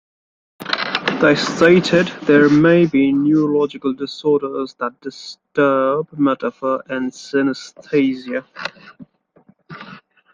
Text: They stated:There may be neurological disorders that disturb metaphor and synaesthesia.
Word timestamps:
They 1.21 1.35
stated:There 1.35 2.49
may 2.49 2.87
be 2.87 3.11
neurological 3.11 3.93
disorders 3.93 4.73
that 4.79 4.99
disturb 4.99 6.11
metaphor 6.17 6.81
and 6.89 7.11
synaesthesia. 7.11 8.43